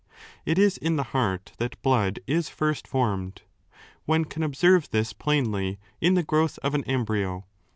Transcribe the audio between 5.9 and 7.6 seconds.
in the growth of an embryo.